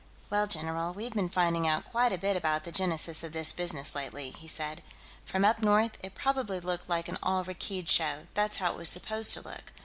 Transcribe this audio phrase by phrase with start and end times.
[0.31, 3.93] "Well, general, we've been finding out quite a bit about the genesis of this business,
[3.93, 4.81] lately," he said.
[5.25, 8.89] "From up north, it probably looked like an all Rakkeed show; that's how it was
[8.89, 9.71] supposed to look.